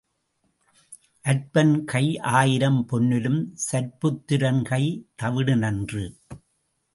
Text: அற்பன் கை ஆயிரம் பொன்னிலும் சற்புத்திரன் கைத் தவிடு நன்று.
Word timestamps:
அற்பன் 1.23 1.83
கை 1.85 2.19
ஆயிரம் 2.19 2.87
பொன்னிலும் 2.91 3.51
சற்புத்திரன் 3.53 4.63
கைத் 4.63 5.07
தவிடு 5.15 5.55
நன்று. 5.55 6.17